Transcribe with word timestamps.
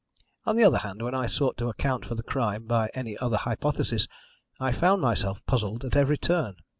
"On 0.47 0.55
the 0.55 0.63
other 0.63 0.79
hand, 0.79 1.03
when 1.03 1.13
I 1.13 1.27
sought 1.27 1.57
to 1.57 1.69
account 1.69 2.05
for 2.07 2.15
the 2.15 2.23
crime 2.23 2.63
by 2.65 2.89
any 2.95 3.15
other 3.19 3.37
hypothesis 3.37 4.07
I 4.59 4.71
found 4.71 4.99
myself 4.99 5.45
puzzled 5.45 5.85
at 5.85 5.95
every 5.95 6.17
turn. 6.17 6.55